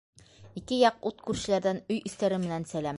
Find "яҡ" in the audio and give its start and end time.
0.79-1.05